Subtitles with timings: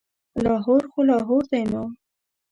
[0.43, 1.83] لاهور خو لاهور دی نو.